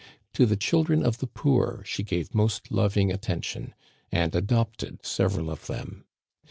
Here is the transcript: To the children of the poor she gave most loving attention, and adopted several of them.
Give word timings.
To 0.33 0.47
the 0.47 0.57
children 0.57 1.03
of 1.05 1.19
the 1.19 1.27
poor 1.27 1.83
she 1.85 2.01
gave 2.01 2.33
most 2.33 2.71
loving 2.71 3.11
attention, 3.11 3.75
and 4.11 4.33
adopted 4.35 5.05
several 5.05 5.51
of 5.51 5.67
them. 5.67 6.05